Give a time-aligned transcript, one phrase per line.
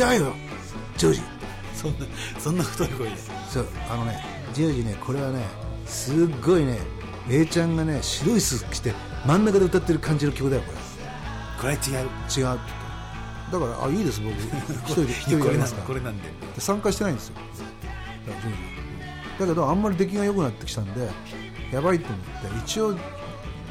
[0.00, 0.34] 違うよ。
[0.96, 1.22] ジョージ。
[1.74, 2.06] そんな
[2.38, 3.16] そんな太い声で。
[3.50, 5.44] そうあのねジョージねこれはね
[5.86, 6.78] すっごいね
[7.28, 8.94] A ちゃんがね白いスーツ着て
[9.26, 10.72] 真ん中で歌ってる感じの曲だよこ
[11.60, 11.80] これ違う。
[11.92, 12.06] れ違う。
[12.06, 12.58] って言っ
[13.50, 14.32] ただからあいいです僕。
[14.88, 15.86] 一人で一人でこれなんやりますから。
[15.86, 16.28] これなんで。
[16.54, 17.34] で参加してないんですよ。
[18.26, 18.80] だージ。
[19.40, 21.08] だけどあんまり出来が良くなってきたんで
[21.72, 22.94] やばいと思って一応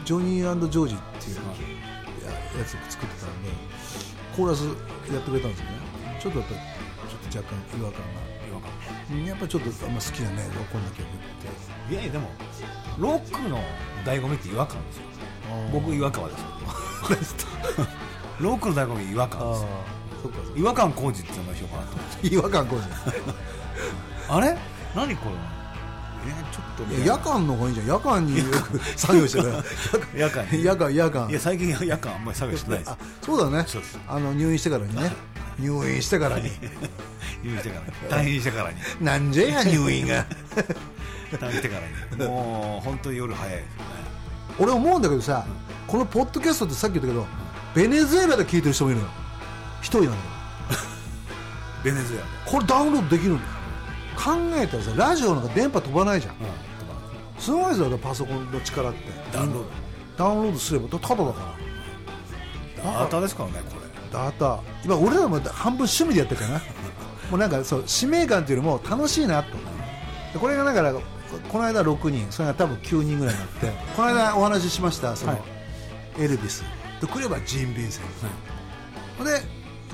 [0.04, 1.36] ジョニージョージっていう
[2.26, 3.50] ややつを作ってたんで
[4.36, 4.64] コーラス
[5.14, 5.79] やってくれたんですよね
[6.20, 6.60] ちょっとやっぱり
[7.10, 8.02] ちょっと若干違和感
[8.50, 9.26] 違和感。
[9.26, 11.06] やっぱりちょっとあんま好きなねロックンな曲っ
[11.88, 11.94] て。
[11.94, 12.30] いやいやでも
[12.98, 13.58] ロックの
[14.06, 15.04] 醍醐味って違和感ですよ。
[15.72, 16.48] 僕違和感はですよ
[18.40, 19.68] ロックの醍醐味違和感ですよ。
[20.56, 22.82] 違和感工事っていうのがしようかなと思って違和感こう
[24.32, 24.58] あれ？
[24.96, 25.32] 何これ？
[26.28, 27.88] えちょっとじゃん夜間の方がいいじゃん。
[27.88, 29.54] 夜間によく作業してる
[30.14, 30.46] 夜間。
[30.52, 30.94] に夜間。
[30.94, 31.30] 夜間。
[31.30, 32.92] いや最近夜間あんまり作業してないです。
[32.92, 33.66] あそうだね。
[34.08, 35.12] あの入院してからにね
[35.60, 36.50] 入院してからに。
[37.44, 38.26] 入院してからに。
[38.26, 38.78] 退院してからに。
[39.02, 40.26] なんじゃや入院が。
[41.32, 41.76] 退院してか
[42.18, 42.30] らに。
[42.30, 43.86] もう本当に夜早いですよね。
[44.60, 45.46] 俺思うんだけどさ
[45.88, 47.26] このポッドキャストってさっき言ったけど
[47.74, 49.12] ベネズエラで聞いてる人もいるのよ。
[49.82, 50.22] 一人なんだよ。
[51.84, 53.50] ベネズエラこれダウンロードできるんだよ。
[54.18, 56.34] 考えたらさラジオなんか電波飛ばないじゃん。
[56.34, 56.70] うん
[57.40, 59.00] すごいですよパソコンの力って。
[59.32, 59.64] ダウンロー
[60.18, 62.84] ダウンロードすればただだから。
[62.84, 63.79] ドダータですからねこ
[64.10, 66.62] れダータ今俺らも半分趣味でやってるからな。
[67.30, 69.52] もうなんかそう使命感っていうよりも楽しいなと。
[70.34, 71.02] でこれがだからこ
[71.48, 75.42] この間6人それが多分9人ぐらいになってこの間お話ししましたその、はい。
[76.20, 76.64] エルビス。
[77.00, 78.04] とくればジーン・ビンセン
[79.18, 79.42] ト、で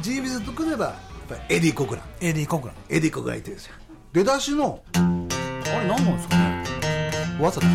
[0.02, 0.96] ジーン・ビンセントとくればやっ
[1.28, 2.06] ぱりエディ・コクラン。
[2.20, 2.76] エディ・コクラン。
[2.90, 3.76] エディ・コクランいてるんですよ。
[4.14, 6.64] 出だしのあれ何なんですかね。
[7.40, 7.68] わざと。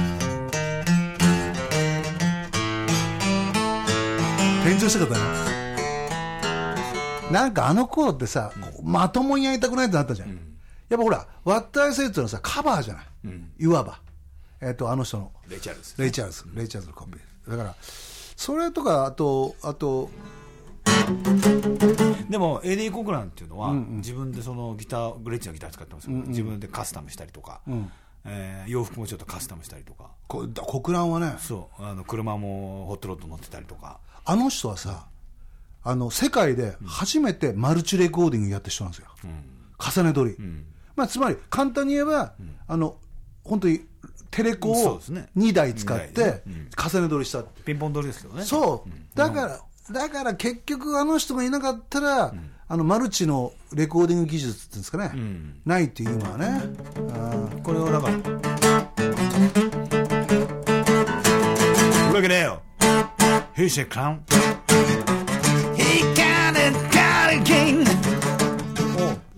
[4.63, 5.50] 転調したかったな
[7.31, 8.53] なんかあの頃ってさ、
[8.83, 10.39] まともにやりたくないってなったじゃん、やっ
[10.91, 13.05] ぱほら「What'd I Say」っていうのはさカバーじゃない、
[13.59, 14.01] いわば、
[14.61, 15.33] えっとあの人の。
[15.49, 15.95] レイチャールズ。
[15.99, 16.45] レイ・チャールズ。
[16.55, 17.19] レイ・チャールズのコンビ。
[17.49, 20.11] だからそれとかあとあと
[22.29, 27.61] でもエディ・コクランっていうのは、自分でそのギターグレッチのギター使ってますよ、自分でカスタムしたりとか、
[28.25, 30.11] えー洋服もちょっとカスタムしたりとか。
[30.29, 31.35] こだ国蘭はね。
[31.39, 31.85] そう。
[31.85, 33.99] あの車もホットロッド乗ってたりとか。
[34.25, 35.07] あの人はさ
[35.83, 39.09] あの世界で初めてマルチレコーディングやった人なんですよ、
[39.79, 40.37] 重ね撮り、
[40.97, 42.35] まあ、つまり簡単に言えば、
[42.67, 42.97] あの
[43.45, 43.81] 本当に
[44.31, 45.29] テレコをそうですね。
[45.37, 46.43] 2台使って
[46.77, 47.63] 重ね撮りしたって。
[47.63, 48.45] ピンポン取りですけどね。
[48.45, 49.17] そう。
[49.17, 49.61] だから
[49.93, 52.35] だから結局あの人がいなかったら、
[52.69, 55.13] あのマルチのレコーディング技術っていうんですかね、
[55.65, 56.63] ないっていう今はね、
[56.97, 57.63] うん。
[57.63, 58.17] これをだから。
[62.11, 62.63] るわけねえよ
[63.57, 64.21] He's a clown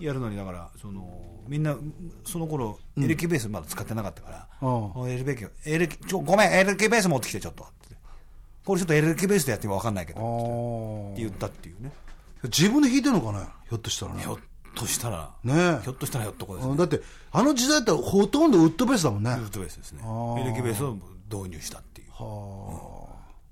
[0.05, 1.75] やるのにだからそのみんな
[2.25, 7.63] その頃エレキベースまだ使ってなかったから、うエレベースエレキちょごめんエレキベース持ってきてちょっと。
[7.63, 7.95] って
[8.65, 11.91] これちょっとエレキベースでやっても分かんないけどって言ったっていうね。
[12.43, 14.21] 自分で弾いてるのかなひょっとしたらね。
[14.21, 14.37] ひょっ
[14.75, 15.31] としたら。
[15.43, 16.71] ねひょっとしたらひょっとこですね。
[16.71, 19.31] うんだってあの時代ってほとんどウッドベースだもんね。
[19.31, 20.01] ウッドベースですね。
[20.03, 20.97] ーエレキベースを
[21.31, 22.09] 導入したっていう。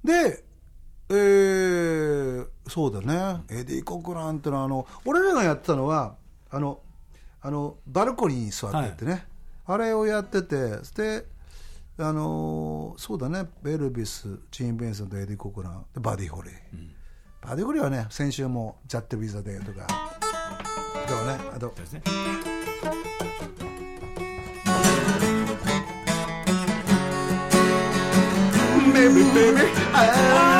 [0.04, 0.44] で、
[1.10, 6.16] えー、そうだね、エディ・コクランってのはあの俺らがやってたのは
[6.52, 6.80] あの
[7.42, 9.26] あのバルコニーに座ってってね、
[9.66, 11.26] あれをやっててで
[11.98, 13.48] あのーそうだね。
[13.64, 15.86] エルビス、ジーン・ヴィンセントとエディ・コクラン。
[15.94, 16.54] でバディ・ホリー、
[17.42, 19.88] バディ・ホリーはね先週も「That'll Be the Day」とか。
[21.08, 21.74] とかねあと。
[21.76, 22.02] ですね。
[28.94, 29.62] Maybe baby
[29.94, 30.51] I love you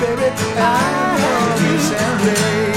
[0.00, 2.72] baby I love you someday.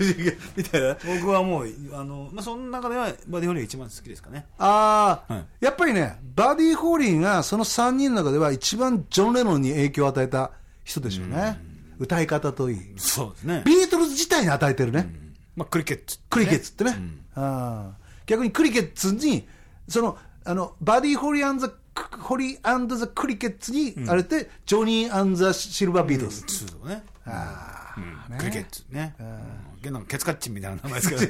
[0.56, 0.96] みたいな。
[1.20, 4.46] 僕はもうあの、まあ、その中ではバディホリーが一番好きですかね。
[4.58, 5.46] ああ、はい。
[5.60, 10.52] やっぱりねバディ・ホーリーがその3人の中では一番ジョン・レノンに影響を与えた
[10.84, 11.58] 人でしょうね。
[11.98, 12.78] 歌い方といい。
[12.96, 15.12] そうですね、ビートルズ自体に与えてるね、
[15.54, 16.96] まあ、クリケッツクリケッツってね、
[17.34, 18.00] あー。
[18.26, 19.46] 逆にクリケッツに
[19.88, 27.02] そのあのバディ・ホリーザ・ホリーザ・クリケッツに、あれってジョニー・ザ・シルバー・ビートルズ、そうね。
[27.26, 28.38] あーね。
[28.38, 30.02] クリケッツね、うん、なん。
[30.02, 31.22] かケツカッチンみたいな名前ですけど。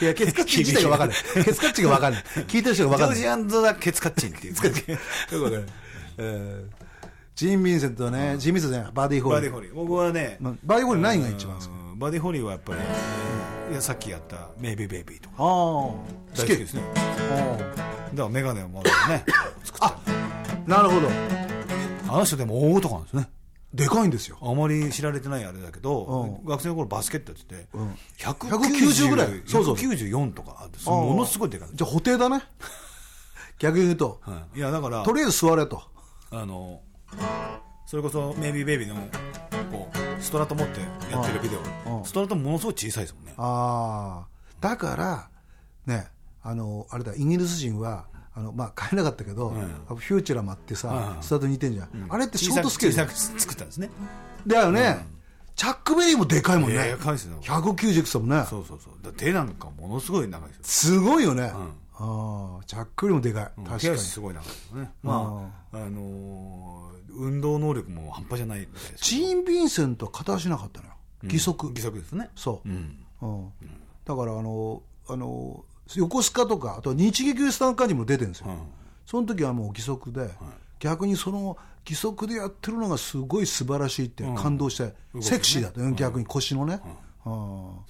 [0.04, 1.18] いやケツカッチン自体が分かんない。
[1.44, 2.24] ケツカッチンが分 かんない。
[2.46, 3.18] 聞いてる人が分かんない。
[3.18, 5.66] ジョージザ・ケツカッチンっていうよくわかる
[6.18, 6.88] えー
[7.34, 9.40] ジン・ヴィンセントね、ジン・ヴィンセントじゃないバディ・ホーリー。
[9.40, 9.74] バディホリー。
[9.74, 11.98] 僕はね、まバディ・ホーリー何が一番ですかうん。
[11.98, 12.80] バディホリーはやっぱり、
[13.70, 15.34] いやさっきやった「Maybe Baby」とか。
[15.38, 16.04] ああ好
[16.34, 16.82] 大好きですね。
[16.94, 19.24] だからメガネをもうね
[19.68, 19.96] 作ったあ
[20.66, 21.08] なるほど。
[22.08, 23.28] あの人でも大男なんですね。
[23.72, 24.38] でかいんですよ。
[24.40, 27.94] あまり知られてないあれだけど、う学生の頃バスケットやってて、ん。
[28.16, 29.74] 190 190ぐらいそうそう。
[29.74, 32.42] 194とかあってそものすごいでかい、じゃあ補定だね。
[33.58, 34.20] 逆に言うと。
[34.22, 34.58] はい。
[34.58, 35.82] いやだからとりあえず座れと。
[36.30, 36.80] あの
[37.86, 38.96] それこそ「メイビーベイビーの
[39.72, 40.80] こうストラト持って
[41.10, 42.00] やってるビデうん。
[42.00, 43.34] オストラトものすごい小さいですもんね。
[43.36, 44.28] ああ。
[44.60, 45.30] だから
[45.86, 46.08] ね
[46.42, 48.06] あのあれだイギリス人は
[48.38, 51.22] あのまあ買えなかったけど、フューチュラマってさ、うん。
[51.22, 52.94] スタートに似てんじゃん、あれってショートスケール。
[52.94, 53.90] 小さく作ったんですね。
[54.46, 55.04] だよね、
[55.56, 57.38] チャックベリーもでかいもんね、でかいですよ。
[57.42, 58.46] 190いくもんね。
[58.48, 58.92] そうそうそう。
[59.02, 60.94] だ手なんかものすごい長いですよ。
[60.94, 64.90] すごいよね、ああチャックよりもでかい、確か手に足すごい長いですよね。
[65.02, 70.92] まああのー運動能力も半端じゃないみたいですジーン・ヴィンセントは片足なかったのよ。
[71.24, 72.30] 義足、義足ですね。
[72.36, 73.04] そう、うん。
[73.22, 73.50] うん。
[74.04, 75.64] だからあのあの
[75.96, 78.58] 横須賀とかあと日劇ウエスタンカーニも出てるんですよ、うん。
[79.06, 80.30] その時はもう義足で、
[80.80, 81.56] 逆にその
[81.88, 85.22] 義足でやってるのがすごい素晴らしいって感動して、動きね。
[85.22, 86.80] セクシーだったね、逆に腰のね、
[87.24, 87.32] うん。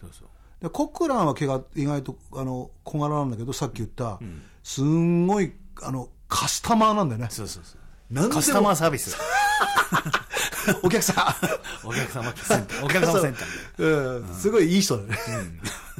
[0.01, 0.29] そうそう。
[0.61, 4.21] でコクランは毛が意外とあの小柄なんだけどさっき言った、
[4.63, 5.53] すんごい
[5.83, 7.29] あのカスタマーなんだよね。
[7.31, 7.77] そうそうそ
[8.25, 8.29] う。
[8.29, 9.17] カスタマーサービス。
[10.83, 11.37] お客さ
[11.85, 11.87] ん。
[11.87, 12.85] お客様センター。
[12.85, 14.21] お客様センター。
[14.21, 14.25] う。
[14.25, 14.35] ん。
[14.35, 15.19] すごいいい人だね、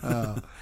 [0.03, 0.43] うん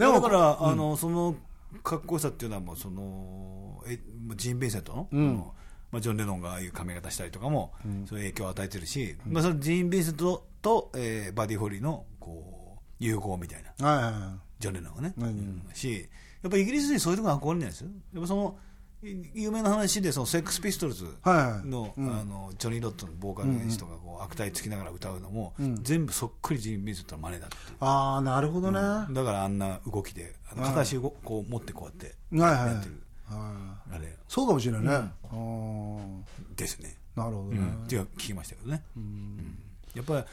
[0.00, 1.36] でもだから、あのその
[1.84, 4.00] かっこよさっていうのはもうそのえ
[4.36, 5.54] ジーン・ベンセントの,、
[5.92, 7.72] まあ、ジョン・レノンがああいう髪型したりとかも、
[8.06, 13.86] そういう影響を与えてるし、まあ、そのジーン・ベンセントと、えーバディ・ホリーのこう融合みたいな。
[13.86, 14.22] はいはいはい。
[14.58, 15.62] ジョン・レノンがね、うんうん。
[15.72, 16.08] し
[16.42, 17.88] やっぱイギリス人そういうところが憧れないですよ。
[18.14, 18.54] やっぱそのい
[19.02, 33.02] 有名な話でそのセックス・ピストルズの,、あのジョニー・ロットのボーカルの人がこう悪態つきながら歌うのも、全部そっくりジーン・ベンセントの真似だってああなるほどね、はだからあんな動きで片足をこう持ってこうやってやってる。
[33.32, 34.16] あれ。
[34.28, 36.22] そうかもしれないね、あー。
[36.56, 39.58] ですね、なるほどね、うん、っていう聞きましたけどね、うん。
[39.94, 40.24] やっぱり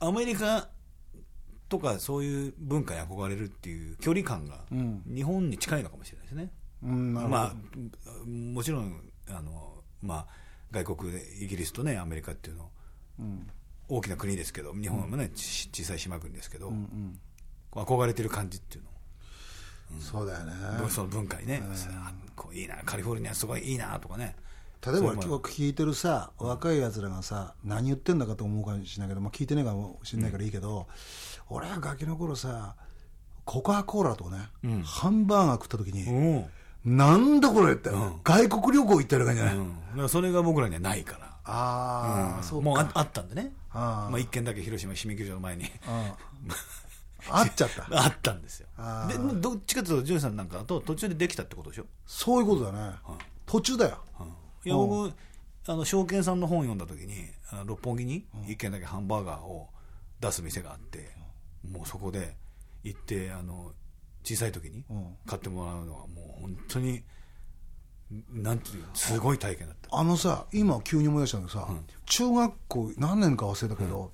[0.00, 0.68] アメリカ
[1.68, 4.64] とかそういう文化に憧れるっていう距離感が
[5.06, 6.50] 日本に近いのかもしれないですね、
[6.84, 7.54] まあ
[8.26, 10.26] もちろんあの、まあ、
[10.70, 12.70] 外国でイギリスとねアメリカっていうの
[13.88, 16.72] 大きな国ですけど日本もね、ち小さい島国ですけど、
[17.70, 18.90] こう憧れてる感じっていうの。
[18.90, 18.92] を
[20.00, 20.52] そうだよね。
[20.88, 24.36] その文化にね、あこういいなカリフォルニアすごいいいなとかね。
[24.86, 30.86] 例えば今日聞いてるさ若いやつらがさ何言ってんだかと思うかもしれないけど、まあ、聞いてねえかもしれないからいいけど、
[31.48, 32.76] 俺はガキの頃さ
[33.44, 34.38] コカ・コーラとね、
[34.84, 36.46] ハンバーガー食った時に、うん
[36.84, 37.90] なんだこれって、
[38.24, 41.34] 外国旅行行ってる感じじゃない、うん、だからそれが僕らにはないから。
[41.44, 42.64] ああ、そうか。
[42.64, 43.52] もうああったんでね。
[43.70, 44.10] あー。
[44.10, 45.64] まあ、一軒だけ広島市民球場の前に。
[45.86, 46.16] あ
[47.30, 47.86] あっちゃった。
[47.90, 48.66] あったんですよ。
[48.76, 52.96] あでどっちかというとジョージさんなんかだと途中でできたってことでしょ、そういうことだね、
[53.46, 53.98] 途中だよ。
[54.64, 55.12] いや僕
[55.66, 57.26] あの証券さんの本読んだ時に
[57.64, 59.68] 六本木に一軒だけハンバーガーを
[60.20, 61.16] 出す店があって、
[61.66, 62.36] もうそこで
[62.82, 63.72] 行ってあの
[64.24, 64.84] 小さい時にん。
[65.26, 67.02] 買ってもらうのはもう本当に
[68.32, 69.96] なんていうすごい体験だった。
[69.96, 71.68] あのさ今急に思い出したんだけどさ、
[72.06, 74.12] 中学校何年か忘れたけど、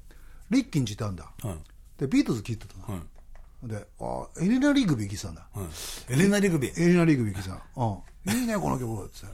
[0.50, 1.56] リッキーにいたんだ、はい
[1.98, 6.82] でビートルズ聴いてたの、はいであエレナ・リグビー聴いてたんだ、はいエレナ・リグビー。
[6.82, 9.04] エレナ・リグビー聴いてたの、うん、いいねこの曲。
[9.04, 9.26] って。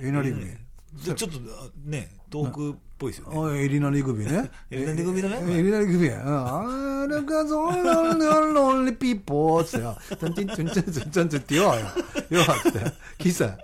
[0.00, 0.56] エレナ・リグビー、
[0.94, 4.50] じゃあちょっとあね東北っぽいですよねあエリナ・リグビーね。
[4.70, 6.24] エリナリグビーだね エリナ・リグビー。
[6.24, 7.04] うん。
[7.04, 9.96] あれがそんなロンリピーポーってよ。
[10.18, 11.62] ちゃんちんちんちんちんちんちんってよ。
[11.62, 11.70] よ。
[11.70, 12.78] って
[13.18, 13.58] 聞いてた。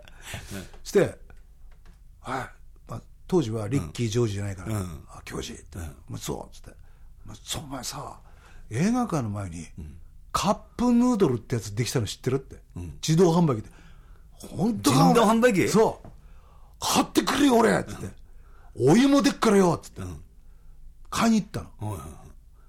[0.82, 1.18] して、
[2.20, 2.50] はい。
[2.88, 6.70] まあ当時はリッキー・ジョージじゃないから、うんあ、教授って、まあ、そうっつって、
[7.24, 8.20] まあ、そうお前さ、
[8.70, 9.66] 映画館の前に、
[10.32, 12.56] カップヌードルってやつできたの知ってるって、
[13.06, 13.70] 自動販売機で、
[14.32, 16.07] 本当か自動販売機そう、
[16.80, 18.06] 買ってくれよ、俺っつって、
[18.78, 20.02] お湯もでっからよっつって、
[21.10, 22.16] 買いに行ったの、はいはいは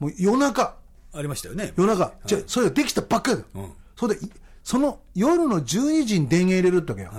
[0.01, 0.03] い。
[0.03, 0.75] もう夜中、
[1.13, 1.73] ありましたよね。
[1.75, 3.43] 夜中、じゃそれができたばっかりだ。
[3.43, 3.73] よ、うん。
[3.95, 4.29] それでい
[4.63, 7.11] その夜の12時に電源入れるってわけよ、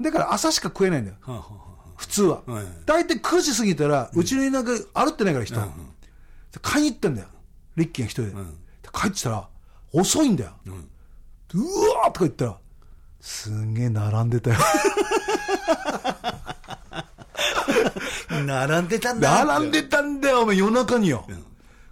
[0.00, 2.42] だから朝しか食えないんだよ、はあはあは普通は。
[2.46, 2.64] はい。
[2.86, 5.60] 大体9時過ぎたら、うちの田舎歩ってないから人。
[6.62, 7.28] 買いに行ったんだよ。
[7.76, 8.30] リッキーが一人で。
[8.30, 8.34] で
[8.92, 9.48] 帰ってきたら、
[9.92, 10.52] 遅いんだよ。
[10.66, 12.58] うわーとか言ったら、
[13.20, 14.56] すんげえ並んでたよ。
[18.30, 19.44] あ並んでたんだ。
[19.44, 21.26] 並んでたんだよ、お前夜中によ。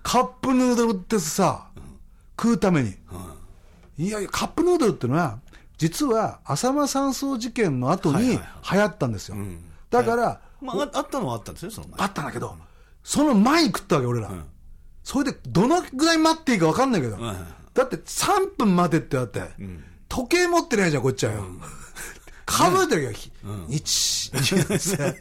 [0.03, 1.69] カップヌードルってさ、
[2.41, 2.95] 食うために。
[3.99, 5.39] いやいや、カップヌードルってのは、
[5.79, 8.39] 実は浅間山荘事件の後に流
[8.79, 9.37] 行ったんですよ。
[9.91, 12.57] だから、まあ、ああったのはあったんですよその前あったんだけど、
[13.03, 14.31] その前に食ったわけ、俺ら。
[15.03, 17.17] それで、どのぐらい待っていいか分かんないけど、
[17.75, 19.43] だって3分待てってあって、
[20.09, 21.45] 時計持ってないじゃん、こっちはよ。
[22.47, 23.33] 数えてるよ、ひ
[23.69, 25.21] 一、二って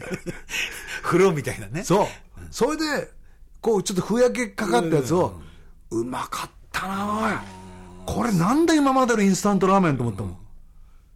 [1.02, 1.84] 風呂みたいなね。
[1.84, 2.08] そう。
[2.52, 3.12] それで、
[3.62, 5.40] こう、ちょっとふやけかかったやつを、
[5.90, 7.40] うまかったな
[8.06, 8.16] おい。
[8.16, 10.38] これなんだ今までのインスタントラーメンと思ったもん。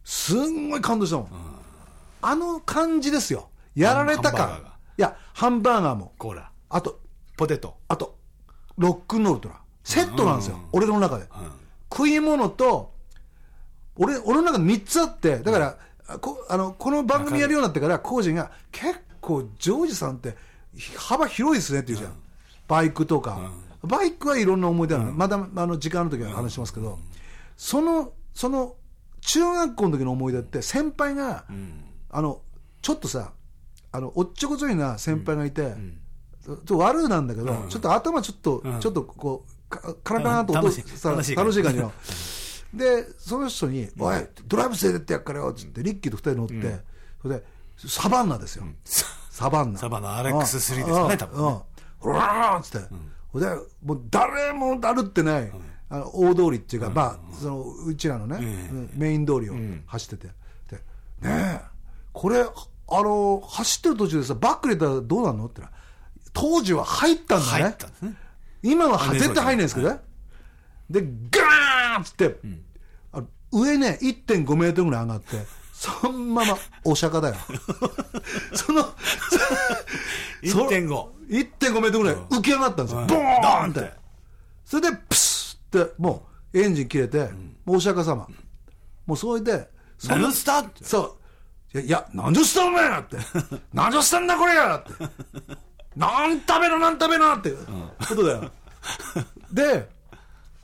[0.04, 1.28] すんごい感動したもん。
[2.22, 3.50] あの感じですよ。
[3.76, 4.64] やられた感。
[4.98, 6.14] いや、ハンバーガーも。
[6.18, 6.52] コーラ。
[6.70, 7.00] あと、
[7.38, 7.78] ポテト。
[7.88, 8.18] あと、
[8.78, 9.56] ロックンロールとな。
[9.84, 10.60] セットなんですよ。
[10.72, 11.28] 俺の中で。
[11.92, 12.94] 食い物と、
[14.00, 15.77] 俺、俺の中で3つあって、だから、
[16.20, 20.36] こあのこの番組やるようになってから、コージが、結構、ジョージさんって、
[20.98, 22.13] 幅広いですねって言うじゃん。
[22.68, 23.51] バイクとか。
[23.84, 26.98] バイクはいろんな思い出ある、まだ、あの、時間の時は話しますけど、
[27.58, 28.75] その、その、
[29.22, 31.46] 中学校の時の思い出って、先輩が、
[32.10, 32.41] あの、
[32.82, 33.34] ちょっとさ、
[33.91, 35.75] あの、おっちょこちょいな先輩がいて、
[36.46, 40.98] ちょっと悪いなんだけど、ちょっと頭ちょっと、ちょっとこう、かカラカラと音楽しい。
[40.98, 41.91] さ楽しい感じ楽しい感じの。
[42.74, 46.80] で、その人に、おい、ドライブ連れてってやっからよ、つって、リッキーと二人乗って、
[47.22, 47.44] それで、
[47.88, 48.66] サバンナですよ。
[49.30, 49.80] サバンナ。
[49.80, 51.62] サバンナ RX3 ですかね多分ねうん。
[52.00, 52.88] ほらーっつって。
[53.32, 53.48] ほんで、
[53.84, 55.52] もう誰もだるってない、
[55.90, 58.38] あの大通りっていうか、まあ、その、うちらのね、
[58.72, 60.34] うんメイン通りを走ってて。
[60.70, 60.78] で、
[61.28, 61.62] ねえ、
[62.12, 65.80] これ、あの、走ってる途中でさ、バック入れたらどうなんのって言ったら
[66.34, 67.76] 当時は入ったんだね。
[68.02, 68.16] ね。
[68.62, 70.00] 今は絶対入んないんですけどね。
[70.89, 72.36] で、ガーンっつって、
[73.12, 75.38] あの上ね、1.5メートルぐらい上がって、
[75.74, 77.36] そのままお釈迦だよ。
[78.53, 78.84] その、
[80.43, 83.05] そ1.5 1.5メートルぐらい浮き上がったんですよ。
[83.05, 83.93] ボーンって。
[84.65, 87.29] それで、プスって、もう、エンジン切れて、
[87.65, 88.27] もうお釈迦様。
[89.05, 91.17] もうそれで、その何したってそ
[91.74, 91.79] う。
[91.79, 93.17] いや、何十したお前って。
[93.74, 94.91] 何十したんだこれやって。
[95.96, 98.51] なん食べろなん食べろってことだよ。
[99.51, 99.89] で、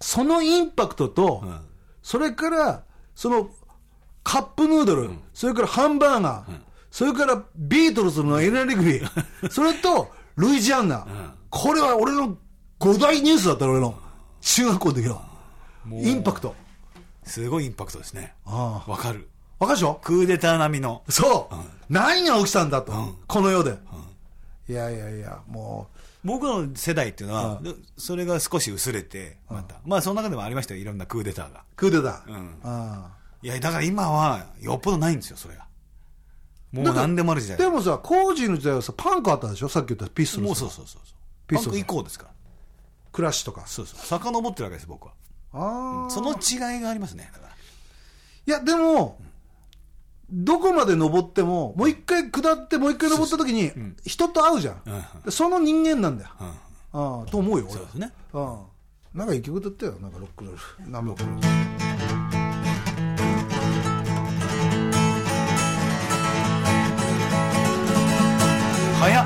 [0.05, 1.43] そのインパクトと、
[2.03, 2.83] それから、
[3.15, 3.49] その、
[4.23, 6.59] カップヌードル、それからハンバーガー、
[6.91, 11.07] それからビートルズのエナリグビー、それと、ルイジアンナ、
[11.49, 12.37] これは俺の
[12.77, 13.95] 五大ニュースだったの俺の。
[14.41, 15.21] 中学校の時の。
[15.91, 16.53] インパクト。
[17.23, 18.35] すごいインパクトですね。
[18.45, 19.27] あわかる。
[19.57, 19.99] わかるでしょ？
[20.03, 21.03] クーデター並みの。
[21.09, 21.55] そう、
[21.89, 22.93] 何が起きたんだと、
[23.25, 23.75] この世で、
[24.69, 25.87] いやいやいや、も
[26.25, 27.61] 僕の世代っていうのは、
[27.97, 29.75] それが少し薄れて、また。
[29.85, 30.81] まあ、その中でもありましたよ。
[30.81, 31.59] いろんなクーデターが。
[31.59, 33.11] う、クーデター、んあ
[33.43, 35.67] いや、だから今は、よっぽどないんですよ、それが。
[36.71, 37.55] もう何でもある時代。
[37.55, 41.17] あでもさ、コージーの時代はさ、パンクあったでしょ、さっき言ったピストルズもうそうそうそうそう。
[41.47, 42.31] ピストルズパンク以降ですから。
[43.11, 43.99] クラッシュとか、そうそう。
[43.99, 45.13] 遡ってるわけです、僕は。
[45.53, 47.29] あーその違いがありますね。
[47.31, 47.53] だから。
[47.53, 49.19] いや、でも、
[50.75, 53.71] まで登っても、もう一回下って、もう一回登った時に、
[54.05, 55.21] 人と会うじゃん、うん。
[55.23, 56.47] でその人間なんだよ、うん。
[56.47, 58.11] ああと思うよ、俺そうですね。
[58.33, 58.57] うん。
[59.13, 61.23] なんか一曲歌ったよ、なんかロックンロール、何もか。
[61.23, 61.41] も。
[68.99, 69.25] 早っ。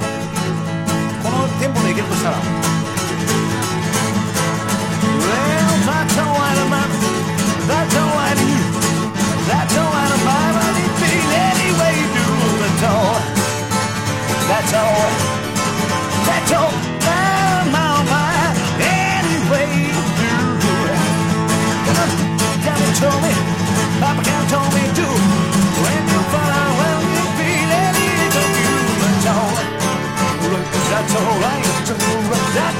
[1.23, 2.37] このテンポでいけるとしたら。
[5.19, 6.38] Well, that's all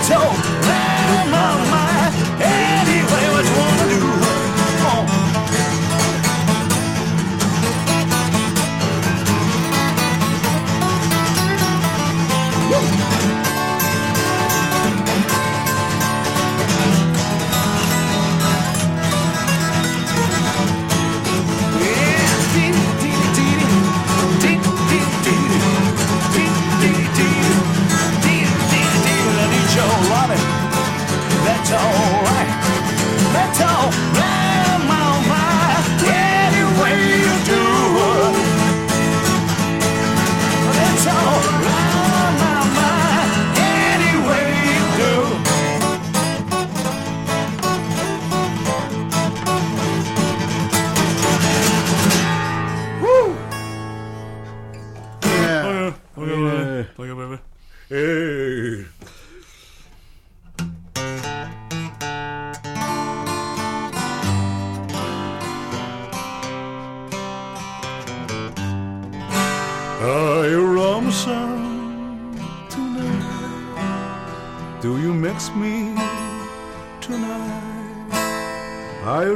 [0.10, 0.59] No.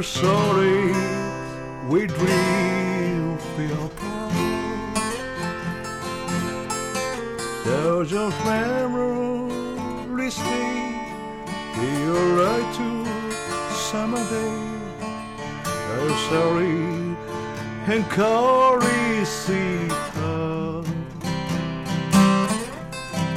[0.03, 0.93] sorry
[1.88, 4.33] we drift apart.
[7.65, 11.00] Those are memories stay.
[11.81, 13.03] You're right to
[14.29, 14.74] day.
[15.93, 16.93] I'm sorry
[17.86, 19.88] and Corey see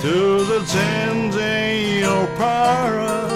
[0.01, 3.36] to the Tanzania Pirate.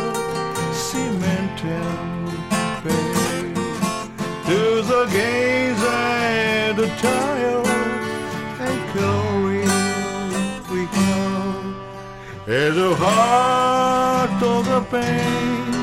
[12.50, 15.74] At the heart of the pain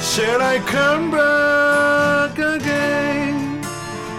[0.00, 3.60] Shall I come back again?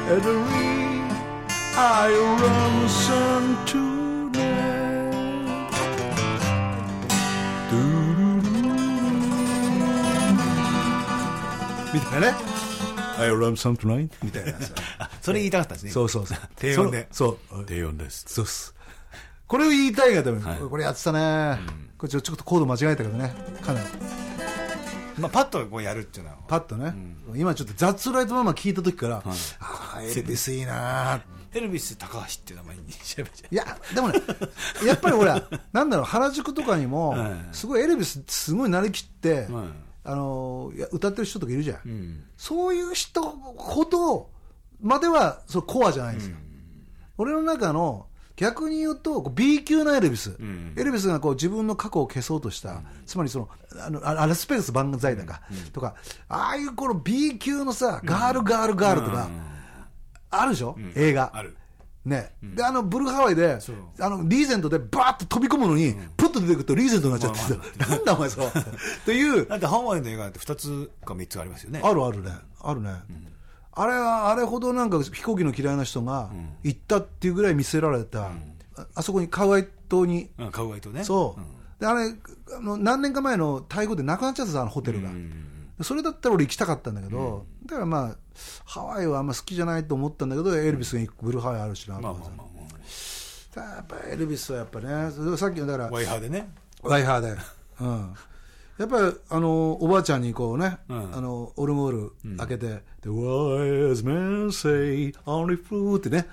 [0.10, 1.10] At the ring
[1.80, 2.10] I
[2.42, 3.98] run some tonight
[11.94, 12.38] みたいなね
[13.20, 14.74] I run some tonight みたいなさ
[15.22, 18.74] それ言いたかったですねそうそうそう低音でそうそう低音ですそうっす
[19.53, 21.59] これを言いたいがために、これやってたね、
[21.99, 23.35] これちょちょっとコード間違えたけどね。
[23.61, 23.87] かなり。
[25.19, 26.39] まあパッとこうやるっていうのは。
[26.49, 26.95] パッとね、
[27.35, 31.21] 今ちょっとザッツライトママ聞いた時から、ああエルビスいいな
[31.53, 33.55] エルビス高橋っていう名前にしちゃいいじい？
[33.55, 34.15] やでもね
[34.87, 37.33] やっぱりほら なんだろう原宿とかにも、はい。
[37.53, 39.67] すごいエルビスすごい慣れきって、はい。
[40.05, 42.25] あのいや歌ってる人とかいるじゃん、うん。
[42.39, 44.31] そういう人ほど
[44.81, 46.37] まではそうコアじゃないんですよ、
[47.19, 48.07] 俺の中の
[48.37, 50.75] 逆に言うと B 級なエルビス、ん。
[50.77, 53.49] エルビスがこう自分の過去を消そうとした、つまりその
[53.85, 55.43] あのあアラスペルス万歳だか、
[55.73, 55.95] とか
[56.29, 59.29] ああいうこの B 級のさガールガールガールとか、
[60.31, 61.31] あるでしょ、映画。
[61.35, 61.57] ある。
[62.05, 63.59] ね、であのブルーハワイで
[64.01, 67.55] あのリーゼントでバーッと飛び込むのに、プッと出てくるとリーゼントになっちゃってさ、
[67.89, 68.51] なんだお前そう。
[69.07, 69.47] という。
[69.47, 71.81] だってハワイの映画って2つか3つありますよね。
[71.85, 72.33] あるあるね。
[72.61, 72.91] あるね、
[73.75, 76.31] あれはあれほどなんか飛行機の嫌いな人が
[76.63, 78.31] 行ったっていうぐらい見せられた、あ
[78.95, 81.05] あそこにカワイ島に、うんカウアイとね。
[81.05, 82.15] そう、であれ
[82.57, 85.11] あの何年か前の台風でなくなっちゃってたあのホテルが、
[85.83, 88.17] それだったら俺行きたかったんだけど、だからまあ
[88.65, 92.31] ハワイはあんま好きじゃないと思ったんだけど、エルビスが行くブルーハワイあるしなとまあかさ。
[93.55, 96.49] やっぱエルビスはやっぱねさっきのだからあワイハーでね。
[96.83, 97.37] ワイハーで、
[97.81, 98.15] うん、
[98.79, 101.15] やっぱりあのおばあちゃんにこうね、うん。
[101.15, 106.27] あのオルゴール開けて「The wise men say only fool」ってね、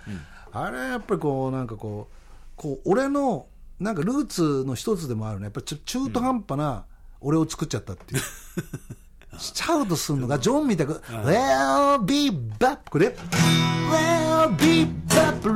[0.51, 2.15] あれやっぱりこうなんかこう
[2.55, 3.47] こう俺の
[3.79, 5.45] なんかルーツの一つでもあるね。
[5.45, 6.85] やっぱりちょ中途半端な
[7.21, 8.21] 俺を作っちゃったっていう。
[9.37, 13.15] しちゃうとすんのが、ジョンみたく、Well, be bap, これ。
[13.89, 15.48] Well, be bap,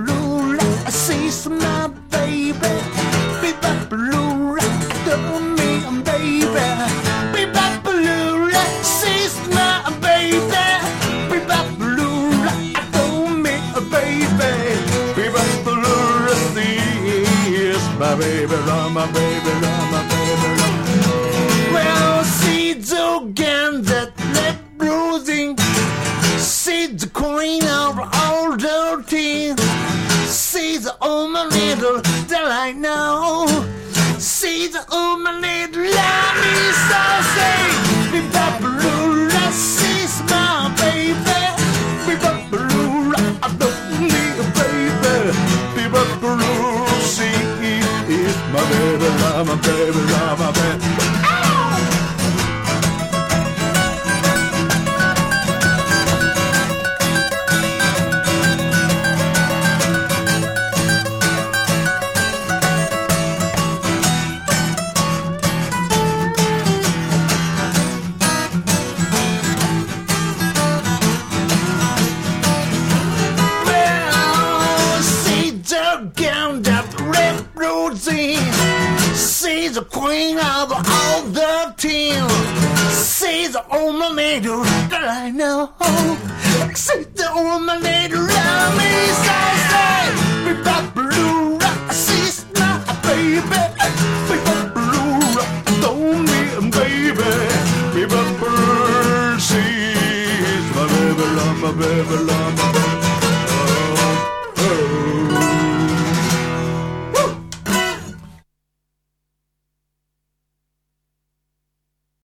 [75.94, 78.52] look down that red routine.
[79.14, 82.28] She's the queen of all the team.
[82.90, 85.74] She's the only lady that I know.
[86.70, 88.92] She's the only lady that I me
[89.26, 89.38] so
[89.70, 90.13] sad.